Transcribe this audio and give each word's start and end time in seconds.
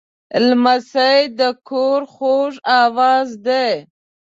لمسی 0.47 1.19
د 1.39 1.41
کور 1.69 2.01
خوږ 2.13 2.53
آواز 2.83 3.29
دی. 3.45 3.69